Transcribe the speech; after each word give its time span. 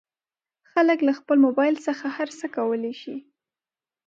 خلک 0.71 0.99
له 1.07 1.13
خپل 1.19 1.37
مبایل 1.47 1.75
څخه 1.87 2.05
هر 2.17 2.29
څه 2.39 2.45
کولی 2.55 2.93
شي. 3.01 3.15